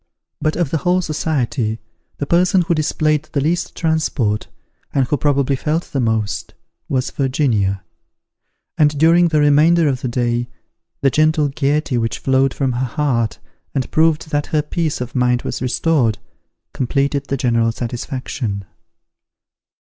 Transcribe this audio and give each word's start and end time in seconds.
But 0.41 0.55
of 0.55 0.71
the 0.71 0.79
whole 0.79 0.99
society, 1.03 1.77
the 2.17 2.25
person 2.25 2.63
who 2.63 2.73
displayed 2.73 3.29
the 3.33 3.39
least 3.39 3.75
transport, 3.75 4.47
and 4.95 5.05
who 5.05 5.15
probably 5.15 5.55
felt 5.55 5.83
the 5.91 5.99
most, 5.99 6.55
was 6.89 7.11
Virginia; 7.11 7.83
and 8.79 8.97
during 8.97 9.27
the 9.27 9.39
remainder 9.39 9.87
of 9.87 10.01
the 10.01 10.07
day, 10.07 10.49
the 11.01 11.11
gentle 11.11 11.49
gaiety 11.49 11.99
which 11.99 12.17
flowed 12.17 12.51
from 12.51 12.71
her 12.71 12.85
heart, 12.87 13.37
and 13.75 13.91
proved 13.91 14.31
that 14.31 14.47
her 14.47 14.63
peace 14.63 15.01
of 15.01 15.13
mind 15.13 15.43
was 15.43 15.61
restored, 15.61 16.17
completed 16.73 17.27
the 17.27 17.37
general 17.37 17.71
satisfaction. 17.71 18.65